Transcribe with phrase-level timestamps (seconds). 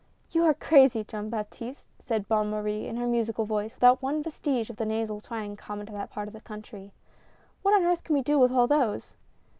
[0.31, 4.71] "You are crazy, Jean Baptiste," said Bonne Marie in her musical voice, without one vestige
[4.71, 6.91] of the nasal twang common to that part of the country."
[7.61, 9.13] What on earth can we do with all those